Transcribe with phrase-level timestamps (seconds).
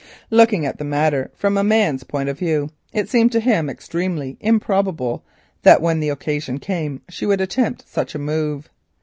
[0.31, 4.35] Looking at the matter from a man's point of view, it seemed to him extremely
[4.41, 5.23] improbable
[5.61, 8.67] that when the occasion came she would attempt such a move.